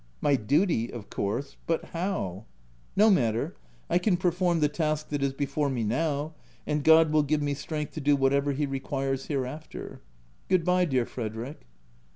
My 0.19 0.35
duty, 0.35 0.91
of 0.91 1.11
course,— 1.11 1.57
but 1.67 1.85
how?— 1.93 2.45
No 2.95 3.11
matter; 3.11 3.55
I 3.87 3.99
can 3.99 4.17
perform 4.17 4.59
the 4.59 4.67
task 4.67 5.09
that 5.09 5.21
is 5.21 5.31
before 5.31 5.69
me 5.69 5.83
now, 5.83 6.33
and 6.65 6.83
God 6.83 7.11
will 7.11 7.21
give 7.21 7.43
me 7.43 7.53
strength 7.53 7.93
to 7.93 8.01
do 8.01 8.15
whatever 8.15 8.51
he 8.53 8.65
requires 8.65 9.27
hereafter.— 9.27 10.01
Good 10.49 10.65
bye, 10.65 10.85
dear 10.85 11.05
Frederick. 11.05 11.67